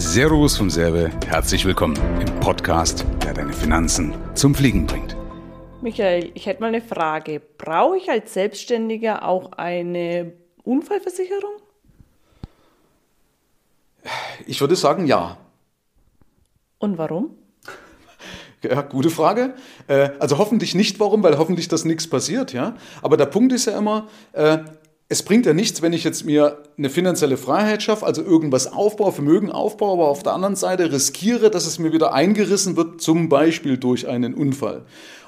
Servus 0.00 0.56
vom 0.56 0.70
Serbe, 0.70 1.10
herzlich 1.26 1.64
willkommen 1.64 1.96
im 2.20 2.38
Podcast, 2.38 3.04
der 3.24 3.34
deine 3.34 3.52
Finanzen 3.52 4.14
zum 4.36 4.54
Fliegen 4.54 4.86
bringt. 4.86 5.16
Michael, 5.82 6.30
ich 6.34 6.46
hätte 6.46 6.60
mal 6.60 6.68
eine 6.68 6.80
Frage. 6.80 7.42
Brauche 7.58 7.96
ich 7.96 8.08
als 8.08 8.32
Selbstständiger 8.32 9.26
auch 9.26 9.50
eine 9.54 10.34
Unfallversicherung? 10.62 11.50
Ich 14.46 14.60
würde 14.60 14.76
sagen, 14.76 15.08
ja. 15.08 15.36
Und 16.78 16.96
warum? 16.96 17.30
Ja, 18.62 18.82
gute 18.82 19.10
Frage. 19.10 19.54
Äh, 19.88 20.10
also 20.20 20.38
hoffentlich 20.38 20.76
nicht 20.76 21.00
warum, 21.00 21.24
weil 21.24 21.38
hoffentlich 21.38 21.66
dass 21.66 21.84
nichts 21.84 22.08
passiert, 22.08 22.52
ja. 22.52 22.76
Aber 23.02 23.16
der 23.16 23.26
Punkt 23.26 23.52
ist 23.52 23.66
ja 23.66 23.76
immer, 23.76 24.08
äh, 24.32 24.58
es 25.10 25.22
bringt 25.22 25.46
ja 25.46 25.54
nichts, 25.54 25.80
wenn 25.80 25.94
ich 25.94 26.04
jetzt 26.04 26.26
mir 26.26 26.62
eine 26.76 26.90
finanzielle 26.90 27.38
Freiheit 27.38 27.82
schaffe, 27.82 28.04
also 28.04 28.22
irgendwas 28.22 28.70
aufbaue, 28.70 29.12
Vermögen 29.12 29.50
aufbaue, 29.50 29.92
aber 29.92 30.08
auf 30.08 30.22
der 30.22 30.34
anderen 30.34 30.56
Seite 30.56 30.92
riskiere, 30.92 31.50
dass 31.50 31.66
es 31.66 31.78
mir 31.78 31.92
wieder 31.92 32.12
eingerissen 32.12 32.76
wird, 32.76 33.00
zum 33.00 33.30
Beispiel 33.30 33.78
durch 33.78 34.06
einen 34.06 34.34
Unfall. 34.34 34.84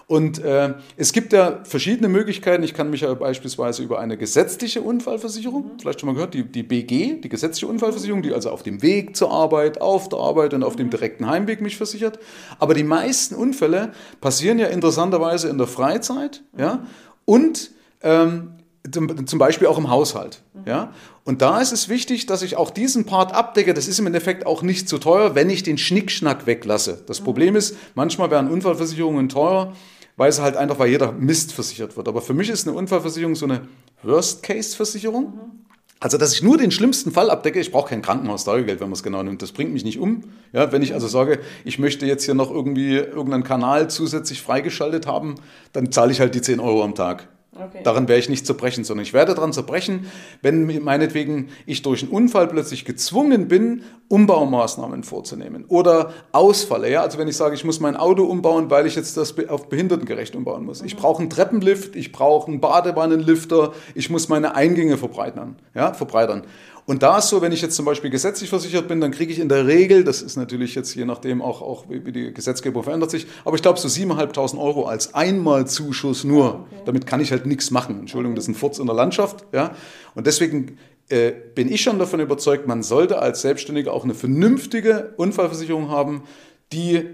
Und 0.06 0.40
äh, 0.40 0.74
es 0.96 1.12
gibt 1.12 1.32
ja 1.32 1.60
verschiedene 1.62 2.08
Möglichkeiten. 2.08 2.64
Ich 2.64 2.74
kann 2.74 2.90
mich 2.90 3.02
ja 3.02 3.14
beispielsweise 3.14 3.82
über 3.84 4.00
eine 4.00 4.18
gesetzliche 4.18 4.82
Unfallversicherung, 4.82 5.62
mhm. 5.62 5.78
vielleicht 5.78 6.00
schon 6.00 6.08
mal 6.08 6.14
gehört, 6.14 6.34
die, 6.34 6.42
die 6.42 6.64
BG, 6.64 7.20
die 7.20 7.28
gesetzliche 7.28 7.68
Unfallversicherung, 7.68 8.20
die 8.20 8.34
also 8.34 8.50
auf 8.50 8.64
dem 8.64 8.82
Weg 8.82 9.16
zur 9.16 9.30
Arbeit, 9.30 9.80
auf 9.80 10.08
der 10.08 10.18
Arbeit 10.18 10.52
und 10.52 10.64
auf 10.64 10.74
dem 10.74 10.90
direkten 10.90 11.28
Heimweg 11.28 11.60
mich 11.60 11.76
versichert. 11.76 12.18
Aber 12.58 12.74
die 12.74 12.82
meisten 12.82 13.36
Unfälle 13.36 13.92
passieren 14.20 14.58
ja 14.58 14.66
interessanterweise 14.66 15.48
in 15.48 15.58
der 15.58 15.68
Freizeit, 15.68 16.42
ja, 16.58 16.84
und 17.24 17.70
ähm, 18.02 18.54
zum 18.90 19.38
Beispiel 19.38 19.66
auch 19.66 19.78
im 19.78 19.90
Haushalt. 19.90 20.42
Ja? 20.66 20.92
Und 21.24 21.42
da 21.42 21.60
ist 21.60 21.72
es 21.72 21.88
wichtig, 21.88 22.26
dass 22.26 22.42
ich 22.42 22.56
auch 22.56 22.70
diesen 22.70 23.04
Part 23.04 23.34
abdecke. 23.34 23.74
Das 23.74 23.88
ist 23.88 23.98
im 23.98 24.06
Endeffekt 24.06 24.46
auch 24.46 24.62
nicht 24.62 24.88
zu 24.88 24.98
teuer, 24.98 25.34
wenn 25.34 25.50
ich 25.50 25.62
den 25.62 25.78
Schnickschnack 25.78 26.46
weglasse. 26.46 27.02
Das 27.06 27.20
Problem 27.20 27.56
ist, 27.56 27.76
manchmal 27.94 28.30
werden 28.30 28.50
Unfallversicherungen 28.50 29.28
teuer 29.28 29.72
weil 30.20 30.28
es 30.28 30.38
halt 30.38 30.54
einfach, 30.54 30.78
weil 30.78 30.90
jeder 30.90 31.12
Mist 31.12 31.54
versichert 31.54 31.96
wird. 31.96 32.06
Aber 32.06 32.20
für 32.20 32.34
mich 32.34 32.50
ist 32.50 32.68
eine 32.68 32.76
Unfallversicherung 32.76 33.36
so 33.36 33.46
eine 33.46 33.62
Worst-Case-Versicherung. 34.02 35.24
Mhm. 35.24 35.60
Also, 35.98 36.18
dass 36.18 36.34
ich 36.34 36.42
nur 36.42 36.58
den 36.58 36.70
schlimmsten 36.70 37.10
Fall 37.10 37.30
abdecke, 37.30 37.58
ich 37.58 37.72
brauche 37.72 37.88
kein 37.88 38.02
Krankenhaus-Taugegeld, 38.02 38.80
wenn 38.80 38.88
man 38.88 38.94
es 38.94 39.02
genau 39.02 39.22
nimmt. 39.22 39.40
Das 39.40 39.52
bringt 39.52 39.72
mich 39.72 39.82
nicht 39.82 39.98
um. 39.98 40.24
Ja, 40.52 40.72
wenn 40.72 40.82
ich 40.82 40.92
also 40.92 41.08
sage, 41.08 41.40
ich 41.64 41.78
möchte 41.78 42.04
jetzt 42.04 42.24
hier 42.24 42.34
noch 42.34 42.50
irgendwie 42.50 42.96
irgendeinen 42.96 43.44
Kanal 43.44 43.88
zusätzlich 43.88 44.42
freigeschaltet 44.42 45.06
haben, 45.06 45.36
dann 45.72 45.90
zahle 45.90 46.12
ich 46.12 46.20
halt 46.20 46.34
die 46.34 46.42
10 46.42 46.60
Euro 46.60 46.84
am 46.84 46.94
Tag. 46.94 47.28
Okay. 47.68 47.82
Daran 47.82 48.08
wäre 48.08 48.18
ich 48.18 48.28
nicht 48.28 48.46
zerbrechen, 48.46 48.84
sondern 48.84 49.04
ich 49.04 49.12
werde 49.12 49.34
daran 49.34 49.52
zerbrechen, 49.52 50.10
wenn 50.42 50.82
meinetwegen 50.82 51.48
ich 51.66 51.82
durch 51.82 52.02
einen 52.02 52.10
Unfall 52.10 52.48
plötzlich 52.48 52.84
gezwungen 52.84 53.48
bin, 53.48 53.82
Umbaumaßnahmen 54.08 55.04
vorzunehmen 55.04 55.64
oder 55.68 56.12
Ausfalle. 56.32 56.90
Ja? 56.90 57.02
Also 57.02 57.18
wenn 57.18 57.28
ich 57.28 57.36
sage, 57.36 57.54
ich 57.54 57.64
muss 57.64 57.80
mein 57.80 57.96
Auto 57.96 58.24
umbauen, 58.24 58.70
weil 58.70 58.86
ich 58.86 58.96
jetzt 58.96 59.16
das 59.16 59.34
auf 59.48 59.68
behindertengerecht 59.68 60.34
umbauen 60.34 60.64
muss. 60.64 60.82
Ich 60.82 60.96
mhm. 60.96 61.00
brauche 61.00 61.20
einen 61.20 61.30
Treppenlift, 61.30 61.96
ich 61.96 62.12
brauche 62.12 62.48
einen 62.48 62.60
Badewannenlifter, 62.60 63.72
ich 63.94 64.10
muss 64.10 64.28
meine 64.28 64.54
Eingänge 64.54 64.96
verbreitern. 64.96 65.56
Ja? 65.74 65.92
verbreitern. 65.92 66.44
Und 66.90 67.04
da 67.04 67.18
ist 67.18 67.28
so, 67.28 67.40
wenn 67.40 67.52
ich 67.52 67.62
jetzt 67.62 67.76
zum 67.76 67.84
Beispiel 67.84 68.10
gesetzlich 68.10 68.50
versichert 68.50 68.88
bin, 68.88 69.00
dann 69.00 69.12
kriege 69.12 69.32
ich 69.32 69.38
in 69.38 69.48
der 69.48 69.68
Regel, 69.68 70.02
das 70.02 70.22
ist 70.22 70.34
natürlich 70.34 70.74
jetzt 70.74 70.92
je 70.96 71.04
nachdem 71.04 71.40
auch, 71.40 71.62
auch 71.62 71.84
wie 71.88 72.10
die 72.10 72.34
Gesetzgebung 72.34 72.82
verändert 72.82 73.12
sich, 73.12 73.28
aber 73.44 73.54
ich 73.54 73.62
glaube 73.62 73.78
so 73.78 73.86
7.500 73.86 74.58
Euro 74.58 74.86
als 74.86 75.14
Einmalzuschuss 75.14 76.24
nur. 76.24 76.46
Okay. 76.46 76.82
Damit 76.86 77.06
kann 77.06 77.20
ich 77.20 77.30
halt 77.30 77.46
nichts 77.46 77.70
machen. 77.70 78.00
Entschuldigung, 78.00 78.34
das 78.34 78.46
ist 78.46 78.48
ein 78.48 78.54
Furz 78.56 78.80
in 78.80 78.86
der 78.86 78.96
Landschaft. 78.96 79.44
Ja? 79.52 79.76
Und 80.16 80.26
deswegen 80.26 80.78
äh, 81.10 81.30
bin 81.54 81.70
ich 81.70 81.80
schon 81.80 82.00
davon 82.00 82.18
überzeugt, 82.18 82.66
man 82.66 82.82
sollte 82.82 83.20
als 83.20 83.42
Selbstständiger 83.42 83.92
auch 83.92 84.02
eine 84.02 84.14
vernünftige 84.14 85.14
Unfallversicherung 85.16 85.90
haben, 85.90 86.24
die 86.72 87.06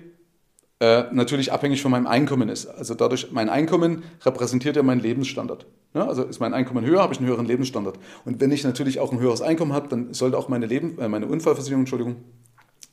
äh, 0.80 1.04
natürlich 1.10 1.52
abhängig 1.52 1.80
von 1.80 1.90
meinem 1.90 2.06
Einkommen 2.06 2.48
ist. 2.48 2.66
Also 2.66 2.94
dadurch, 2.94 3.32
mein 3.32 3.48
Einkommen 3.48 4.04
repräsentiert 4.24 4.76
ja 4.76 4.82
meinen 4.82 5.00
Lebensstandard. 5.00 5.66
Ja, 5.94 6.06
also 6.06 6.24
ist 6.24 6.40
mein 6.40 6.52
Einkommen 6.52 6.84
höher, 6.84 7.00
habe 7.00 7.14
ich 7.14 7.18
einen 7.18 7.28
höheren 7.28 7.46
Lebensstandard. 7.46 7.98
Und 8.26 8.40
wenn 8.40 8.50
ich 8.50 8.64
natürlich 8.64 9.00
auch 9.00 9.12
ein 9.12 9.18
höheres 9.18 9.40
Einkommen 9.40 9.72
habe, 9.72 9.88
dann 9.88 10.12
sollte 10.12 10.36
auch 10.36 10.48
meine, 10.48 10.66
Leben, 10.66 10.98
äh, 10.98 11.08
meine 11.08 11.26
Unfallversicherung, 11.26 11.82
Entschuldigung, 11.82 12.16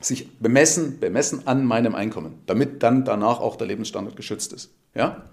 sich 0.00 0.38
bemessen, 0.38 0.98
bemessen 0.98 1.46
an 1.46 1.66
meinem 1.66 1.94
Einkommen, 1.94 2.42
damit 2.46 2.82
dann 2.82 3.04
danach 3.04 3.40
auch 3.40 3.56
der 3.56 3.66
Lebensstandard 3.66 4.16
geschützt 4.16 4.54
ist. 4.54 4.74
Ja? 4.94 5.24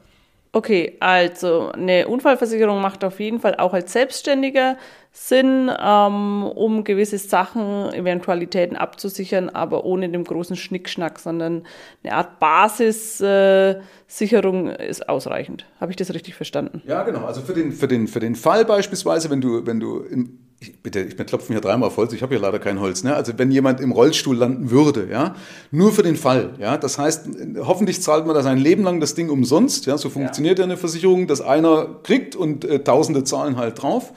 Okay, 0.53 0.97
also 0.99 1.71
eine 1.71 2.09
Unfallversicherung 2.09 2.81
macht 2.81 3.05
auf 3.05 3.21
jeden 3.21 3.39
Fall 3.39 3.55
auch 3.55 3.73
als 3.73 3.93
Selbstständiger 3.93 4.77
Sinn, 5.13 5.69
ähm, 5.77 6.43
um 6.43 6.85
gewisse 6.85 7.17
Sachen, 7.17 7.93
Eventualitäten 7.93 8.77
abzusichern, 8.77 9.49
aber 9.49 9.83
ohne 9.83 10.07
den 10.07 10.23
großen 10.23 10.55
Schnickschnack, 10.55 11.19
sondern 11.19 11.63
eine 12.03 12.13
Art 12.13 12.39
Basissicherung 12.39 14.69
äh, 14.69 14.87
ist 14.87 15.09
ausreichend. 15.09 15.65
Habe 15.81 15.91
ich 15.91 15.97
das 15.97 16.13
richtig 16.13 16.35
verstanden? 16.35 16.81
Ja, 16.85 17.03
genau. 17.03 17.25
Also 17.25 17.41
für 17.41 17.53
den, 17.53 17.73
für 17.73 17.89
den, 17.89 18.07
für 18.07 18.21
den 18.21 18.35
Fall 18.35 18.63
beispielsweise, 18.63 19.29
wenn 19.29 19.41
du, 19.41 19.65
wenn 19.65 19.81
du 19.81 19.99
im 19.99 20.39
ich, 20.61 20.79
bitte, 20.79 20.99
ich 20.99 21.17
klopfe 21.17 21.53
hier 21.53 21.59
dreimal 21.59 21.87
auf 21.87 21.97
Holz, 21.97 22.13
ich 22.13 22.21
habe 22.21 22.35
hier 22.35 22.41
leider 22.41 22.59
kein 22.59 22.79
Holz. 22.79 23.03
Ne? 23.03 23.15
Also 23.15 23.33
wenn 23.37 23.49
jemand 23.49 23.79
im 23.79 23.91
Rollstuhl 23.91 24.37
landen 24.37 24.69
würde, 24.69 25.07
ja, 25.09 25.35
nur 25.71 25.91
für 25.91 26.03
den 26.03 26.15
Fall, 26.15 26.53
ja, 26.59 26.77
das 26.77 26.99
heißt, 26.99 27.29
hoffentlich 27.61 28.03
zahlt 28.03 28.27
man 28.27 28.35
das 28.35 28.45
ein 28.45 28.59
Leben 28.59 28.83
lang 28.83 28.99
das 28.99 29.15
Ding 29.15 29.31
umsonst, 29.31 29.87
ja, 29.87 29.97
so 29.97 30.09
funktioniert 30.09 30.59
ja, 30.59 30.65
ja 30.65 30.69
eine 30.69 30.77
Versicherung, 30.77 31.25
dass 31.25 31.41
einer 31.41 31.99
kriegt 32.03 32.35
und 32.35 32.63
äh, 32.63 32.83
Tausende 32.83 33.23
zahlen 33.23 33.57
halt 33.57 33.81
drauf. 33.81 34.13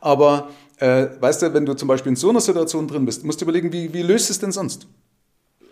Aber 0.00 0.48
äh, 0.78 1.06
weißt 1.20 1.42
du, 1.42 1.54
wenn 1.54 1.66
du 1.66 1.74
zum 1.74 1.88
Beispiel 1.88 2.10
in 2.10 2.16
so 2.16 2.30
einer 2.30 2.40
Situation 2.40 2.86
drin 2.86 3.04
bist, 3.04 3.24
musst 3.24 3.40
du 3.40 3.44
überlegen, 3.44 3.72
wie, 3.72 3.92
wie 3.92 4.02
löst 4.02 4.30
es 4.30 4.38
denn 4.38 4.52
sonst? 4.52 4.86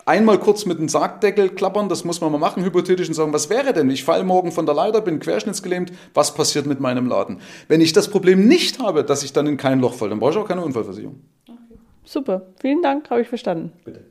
einmal 0.07 0.39
kurz 0.39 0.65
mit 0.65 0.79
dem 0.79 0.89
Sargdeckel 0.89 1.51
klappern, 1.51 1.89
das 1.89 2.05
muss 2.05 2.21
man 2.21 2.33
mal 2.33 2.39
machen, 2.39 2.65
hypothetisch 2.65 3.09
und 3.09 3.15
sagen, 3.15 3.33
was 3.33 3.51
wäre 3.51 3.73
denn? 3.73 3.91
Ich 3.91 4.05
falle 4.05 4.25
morgen 4.25 4.53
von 4.53 4.65
der 4.65 4.75
Leiter, 4.75 5.03
bin 5.03 5.19
querschnittsgelähmt, 5.19 5.93
was 6.15 6.33
passiert 6.33 6.67
mit 6.67 6.81
meinem 6.81 7.09
Laden? 7.09 7.41
Wenn 7.69 7.81
ich 7.81 7.93
das 7.93 8.09
Problem 8.09 8.47
nicht 8.47 8.79
habe, 8.79 9.05
dass 9.05 9.23
ich 9.23 9.33
dann 9.33 9.47
in 9.47 9.57
kein 9.57 9.81
Loch 9.81 9.95
falle, 9.95 10.11
dann 10.11 10.21
brauche 10.21 10.31
ich 10.31 10.37
auch 10.39 10.49
keine 10.49 10.65
Unfallversicherung. 10.65 11.21
Okay. 11.49 11.59
Super, 12.05 12.47
vielen 12.61 12.83
Dank, 12.83 13.11
habe 13.11 13.21
ich 13.21 13.29
verstanden. 13.29 13.73
Bitte. 13.85 14.05